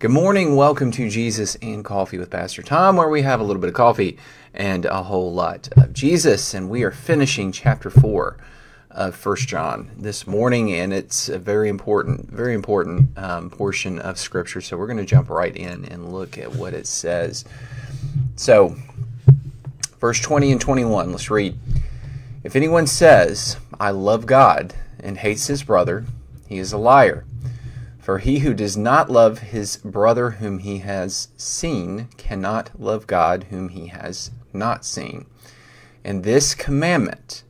[0.00, 0.56] Good morning.
[0.56, 3.74] Welcome to Jesus and Coffee with Pastor Tom, where we have a little bit of
[3.74, 4.16] coffee
[4.54, 6.54] and a whole lot of Jesus.
[6.54, 8.38] And we are finishing chapter 4
[8.92, 14.18] of First John this morning, and it's a very important, very important um, portion of
[14.18, 14.62] Scripture.
[14.62, 17.44] So we're going to jump right in and look at what it says.
[18.36, 18.76] So,
[19.98, 21.58] verse 20 and 21, let's read.
[22.42, 26.06] If anyone says, I love God, and hates his brother,
[26.48, 27.26] he is a liar.
[28.10, 33.46] For he who does not love his brother whom he has seen cannot love God
[33.50, 35.26] whom he has not seen.
[36.02, 37.44] And this commandment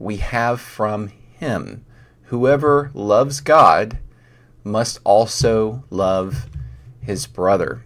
[0.00, 1.84] we have from him
[2.24, 3.98] whoever loves God
[4.64, 6.48] must also love
[7.00, 7.84] his brother.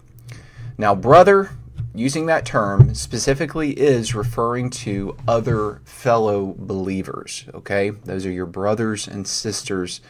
[0.79, 1.51] Now, brother,
[1.95, 7.91] using that term specifically is referring to other fellow believers, okay?
[7.91, 10.01] Those are your brothers and sisters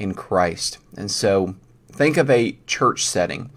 [0.00, 0.78] in Christ.
[0.96, 1.54] And so
[1.92, 3.50] think of a church setting.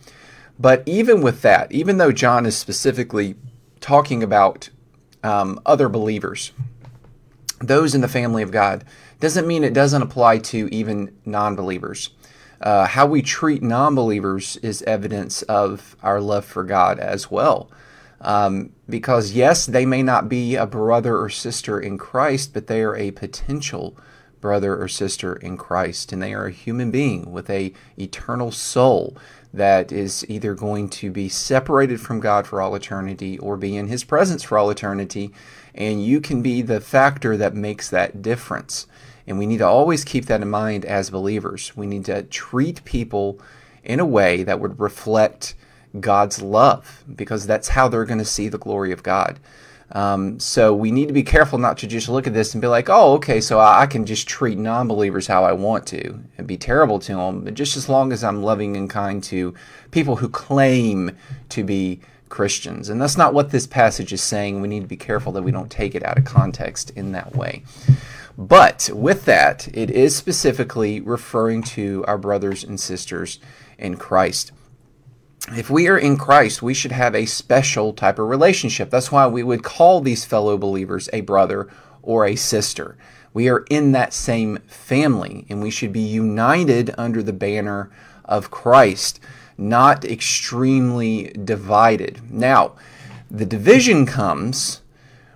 [0.60, 3.36] But even with that, even though John is specifically
[3.80, 4.70] talking about
[5.24, 6.52] um, other believers,
[7.60, 8.84] those in the family of God,
[9.20, 12.10] doesn't mean it doesn't apply to even non believers.
[12.62, 17.72] Uh, how we treat non believers is evidence of our love for God as well.
[18.22, 22.82] Um, because, yes, they may not be a brother or sister in Christ, but they
[22.82, 23.98] are a potential
[24.44, 29.16] brother or sister in Christ, and they are a human being with a eternal soul
[29.54, 33.88] that is either going to be separated from God for all eternity or be in
[33.88, 35.32] his presence for all eternity,
[35.74, 38.86] and you can be the factor that makes that difference.
[39.26, 41.72] And we need to always keep that in mind as believers.
[41.78, 43.40] We need to treat people
[43.82, 45.56] in a way that would reflect
[45.98, 49.40] God's love because that's how they're going to see the glory of God.
[49.92, 52.68] Um, so we need to be careful not to just look at this and be
[52.68, 56.48] like, oh, okay, so I, can just treat non believers how I want to and
[56.48, 59.54] be terrible to them, but just as long as I'm loving and kind to
[59.92, 61.12] people who claim
[61.50, 62.00] to be
[62.30, 62.90] Christians.
[62.90, 64.62] And that's not what this passage is saying.
[64.62, 67.36] We need to be careful that we don't take it out of context in that
[67.36, 67.64] way.
[68.36, 73.40] But with that, it is specifically referring to our brothers and sisters
[73.78, 74.52] in Christ
[75.52, 78.90] if we are in Christ, we should have a special type of relationship.
[78.90, 81.70] That's why we would call these fellow believers a brother
[82.02, 82.98] or a sister.
[83.34, 87.92] We are in that same family, and we should be united under the banner
[88.24, 89.20] of Christ,
[89.58, 92.32] not extremely divided.
[92.32, 92.76] Now,
[93.30, 94.82] the division comes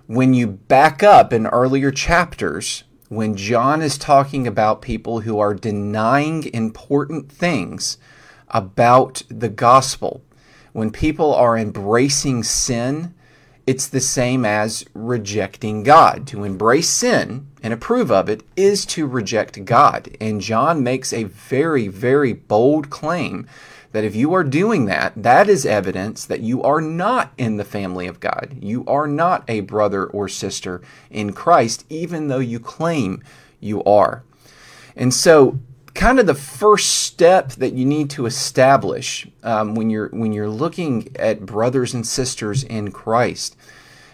[0.06, 5.54] when you back up in earlier chapters when John is talking about people who are
[5.54, 7.98] denying important things
[8.50, 10.22] about the gospel.
[10.72, 13.14] When people are embracing sin,
[13.66, 16.26] it's the same as rejecting God.
[16.28, 20.16] To embrace sin and approve of it is to reject God.
[20.20, 23.46] And John makes a very, very bold claim
[23.92, 27.64] that if you are doing that, that is evidence that you are not in the
[27.64, 28.56] family of God.
[28.60, 33.22] You are not a brother or sister in Christ, even though you claim
[33.60, 34.22] you are.
[34.94, 35.58] And so
[35.98, 40.48] kind of the first step that you need to establish um, when you're when you're
[40.48, 43.56] looking at brothers and sisters in Christ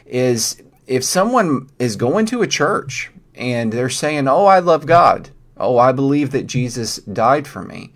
[0.07, 5.29] is if someone is going to a church and they're saying, "Oh, I love God.
[5.59, 7.93] Oh, I believe that Jesus died for me,"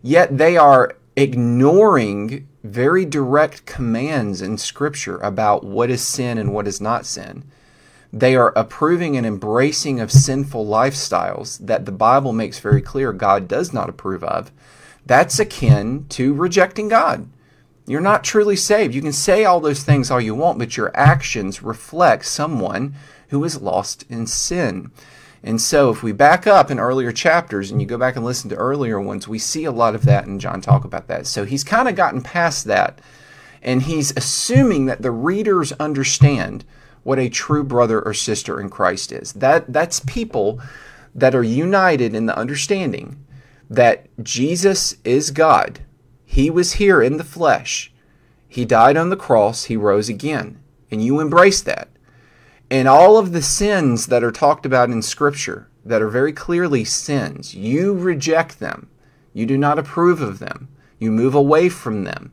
[0.00, 6.68] yet they are ignoring very direct commands in Scripture about what is sin and what
[6.68, 7.42] is not sin
[8.14, 13.48] they are approving and embracing of sinful lifestyles that the Bible makes very clear God
[13.48, 14.52] does not approve of.
[15.04, 17.28] That's akin to rejecting God.
[17.86, 18.94] You're not truly saved.
[18.94, 22.94] You can say all those things all you want, but your actions reflect someone
[23.28, 24.92] who is lost in sin.
[25.42, 28.48] And so, if we back up in earlier chapters and you go back and listen
[28.50, 31.26] to earlier ones, we see a lot of that, and John talk about that.
[31.26, 33.00] So, he's kind of gotten past that,
[33.60, 36.64] and he's assuming that the readers understand
[37.04, 39.32] what a true brother or sister in Christ is.
[39.34, 40.60] That that's people
[41.14, 43.24] that are united in the understanding
[43.70, 45.80] that Jesus is God.
[46.24, 47.92] He was here in the flesh.
[48.48, 50.60] He died on the cross, he rose again.
[50.90, 51.88] And you embrace that.
[52.70, 56.84] And all of the sins that are talked about in scripture that are very clearly
[56.84, 58.88] sins, you reject them.
[59.32, 60.68] You do not approve of them.
[60.98, 62.32] You move away from them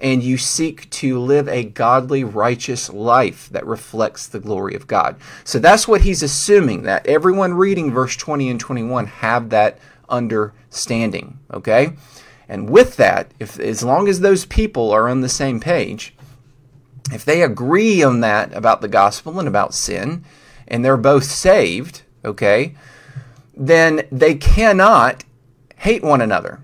[0.00, 5.16] and you seek to live a godly, righteous life that reflects the glory of God.
[5.44, 11.38] So that's what he's assuming that everyone reading verse 20 and 21 have that understanding,
[11.52, 11.92] okay?
[12.48, 16.14] And with that, if as long as those people are on the same page,
[17.12, 20.24] if they agree on that about the gospel and about sin,
[20.66, 22.74] and they're both saved, okay,
[23.54, 25.24] then they cannot
[25.76, 26.60] hate one another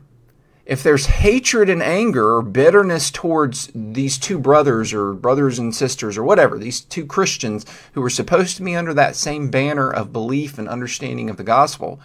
[0.67, 6.19] if there's hatred and anger or bitterness towards these two brothers or brothers and sisters
[6.19, 10.13] or whatever, these two Christians who are supposed to be under that same banner of
[10.13, 12.01] belief and understanding of the gospel,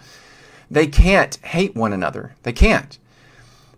[0.70, 2.36] they can't hate one another.
[2.44, 2.98] They can't.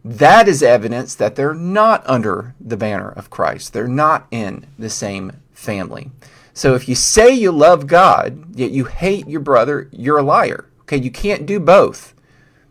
[0.04, 3.72] That is evidence that they're not under the banner of Christ.
[3.72, 6.10] They're not in the same family.
[6.52, 10.66] So if you say you love God, yet you hate your brother, you're a liar.
[10.82, 12.14] Okay, you can't do both.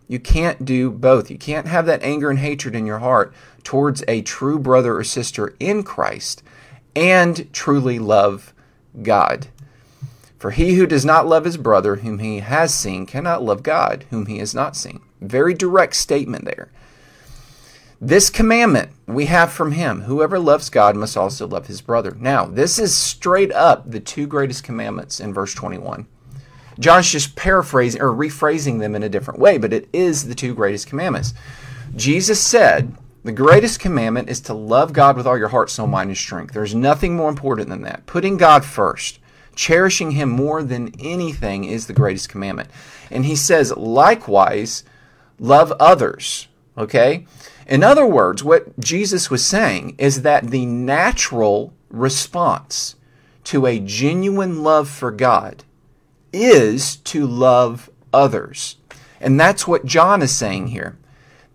[0.08, 1.32] You can't do both.
[1.32, 3.34] You can't have that anger and hatred in your heart
[3.64, 6.44] towards a true brother or sister in Christ
[6.96, 8.54] and truly love
[9.02, 9.48] God.
[10.38, 14.06] For he who does not love his brother whom he has seen cannot love God
[14.10, 15.02] whom he has not seen.
[15.22, 16.70] Very direct statement there.
[18.02, 22.18] This commandment we have from him whoever loves God must also love his brother.
[22.20, 26.08] Now, this is straight up the two greatest commandments in verse 21.
[26.80, 30.54] John's just paraphrasing or rephrasing them in a different way, but it is the two
[30.54, 31.34] greatest commandments.
[31.96, 36.10] Jesus said, the greatest commandment is to love God with all your heart, soul, mind,
[36.10, 36.54] and strength.
[36.54, 38.06] There's nothing more important than that.
[38.06, 39.20] Putting God first,
[39.56, 42.70] cherishing Him more than anything is the greatest commandment.
[43.10, 44.84] And He says, likewise,
[45.40, 46.50] love others.
[46.78, 47.26] Okay?
[47.66, 52.96] In other words, what Jesus was saying is that the natural response
[53.46, 55.64] to a genuine love for God
[56.34, 58.78] is to love others.
[59.22, 60.98] And that's what John is saying here.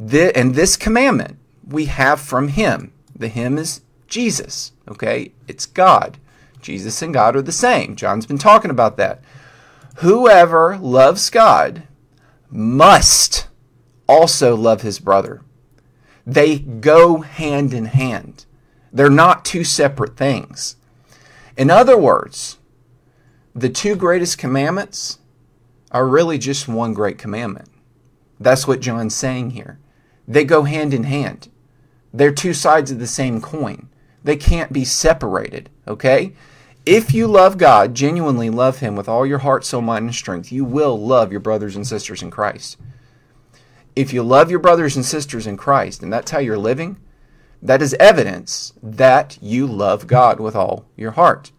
[0.01, 2.93] and this commandment we have from him.
[3.15, 5.33] The him is Jesus, okay?
[5.47, 6.19] It's God.
[6.63, 7.97] Jesus and God are the same.
[7.97, 9.23] John's been talking about that.
[9.97, 11.83] Whoever loves God
[12.51, 13.49] must
[14.07, 15.43] also love his brother.
[16.27, 18.47] They go hand in hand.
[18.93, 20.77] They're not two separate things.
[21.57, 22.59] In other words,
[23.59, 25.19] the two greatest commandments
[25.91, 27.69] are really just one great commandment.
[28.39, 29.81] That's what John's saying here.
[30.29, 31.49] They go hand in hand.
[32.15, 33.89] They're two sides of the same coin.
[34.23, 36.35] They can't be separated, okay?
[36.87, 40.53] If you love God, genuinely love Him with all your heart, soul, mind, and strength,
[40.53, 42.77] you will love your brothers and sisters in Christ.
[43.97, 46.99] If you love your brothers and sisters in Christ, and that's how you're living,
[47.61, 51.51] that is evidence that you love God with all your heart.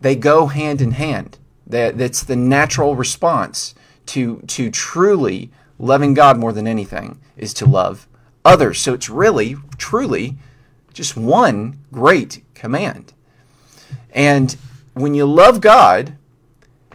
[0.00, 1.38] They go hand in hand.
[1.66, 3.74] That that's the natural response
[4.06, 8.06] to to truly loving God more than anything is to love
[8.44, 8.80] others.
[8.80, 10.36] So it's really truly
[10.92, 13.12] just one great command.
[14.12, 14.56] And
[14.94, 16.16] when you love God,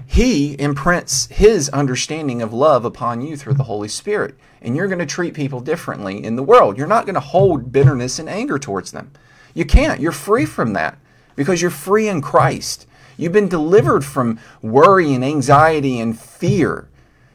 [0.05, 4.35] he imprints his understanding of love upon you through the Holy Spirit.
[4.61, 6.77] And you're going to treat people differently in the world.
[6.77, 9.11] You're not going to hold bitterness and anger towards them.
[9.53, 9.99] You can't.
[9.99, 10.97] You're free from that
[11.35, 12.87] because you're free in Christ.
[13.19, 16.87] You've been delivered from worry and anxiety and fear.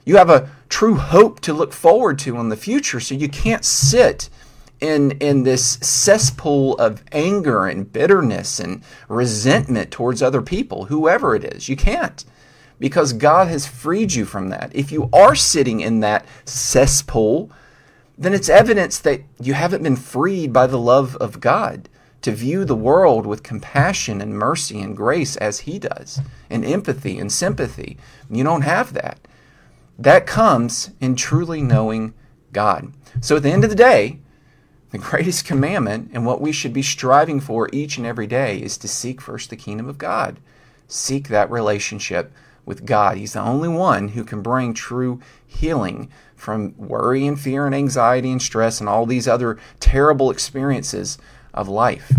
[0.06, 3.66] You have a true hope to look forward to in the future, so you can't
[3.66, 4.30] sit
[4.80, 11.44] in in this cesspool of anger and bitterness and resentment towards other people, whoever it
[11.44, 11.68] is.
[11.68, 12.24] You can't
[12.78, 14.74] because God has freed you from that.
[14.74, 17.50] If you are sitting in that cesspool,
[18.16, 21.88] then it's evidence that you haven't been freed by the love of God
[22.24, 27.18] to view the world with compassion and mercy and grace as He does, and empathy
[27.18, 27.98] and sympathy.
[28.30, 29.28] You don't have that.
[29.98, 32.14] That comes in truly knowing
[32.50, 32.94] God.
[33.20, 34.20] So at the end of the day,
[34.90, 38.78] the greatest commandment and what we should be striving for each and every day is
[38.78, 40.40] to seek first the kingdom of God.
[40.88, 42.32] Seek that relationship
[42.64, 43.18] with God.
[43.18, 48.32] He's the only one who can bring true healing from worry and fear and anxiety
[48.32, 51.18] and stress and all these other terrible experiences
[51.54, 52.12] of life.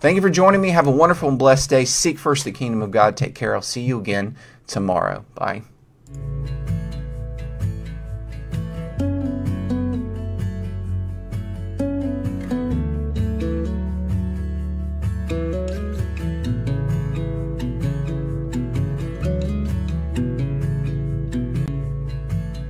[0.00, 0.70] Thank you for joining me.
[0.70, 1.84] Have a wonderful and blessed day.
[1.84, 3.16] Seek first the kingdom of God.
[3.16, 3.54] Take care.
[3.54, 4.36] I'll see you again
[4.66, 5.24] tomorrow.
[5.34, 5.62] Bye.